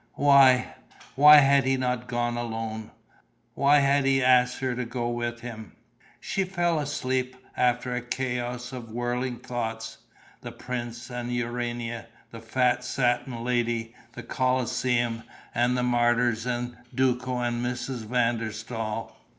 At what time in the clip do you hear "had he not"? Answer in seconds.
1.35-2.07